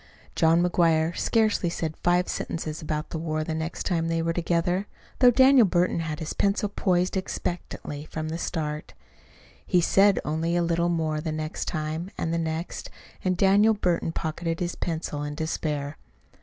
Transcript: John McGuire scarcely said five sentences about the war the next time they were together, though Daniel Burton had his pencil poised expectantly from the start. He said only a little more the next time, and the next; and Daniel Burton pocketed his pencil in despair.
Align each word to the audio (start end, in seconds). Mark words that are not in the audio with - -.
John 0.35 0.63
McGuire 0.63 1.15
scarcely 1.15 1.69
said 1.69 1.95
five 1.97 2.27
sentences 2.27 2.81
about 2.81 3.11
the 3.11 3.19
war 3.19 3.43
the 3.43 3.53
next 3.53 3.85
time 3.85 4.07
they 4.07 4.23
were 4.23 4.33
together, 4.33 4.87
though 5.19 5.29
Daniel 5.29 5.67
Burton 5.67 5.99
had 5.99 6.17
his 6.17 6.33
pencil 6.33 6.69
poised 6.69 7.15
expectantly 7.15 8.05
from 8.05 8.29
the 8.29 8.39
start. 8.39 8.95
He 9.63 9.79
said 9.79 10.19
only 10.25 10.55
a 10.55 10.63
little 10.63 10.89
more 10.89 11.21
the 11.21 11.31
next 11.31 11.65
time, 11.65 12.09
and 12.17 12.33
the 12.33 12.39
next; 12.39 12.89
and 13.23 13.37
Daniel 13.37 13.75
Burton 13.75 14.11
pocketed 14.11 14.59
his 14.59 14.73
pencil 14.73 15.21
in 15.21 15.35
despair. 15.35 15.97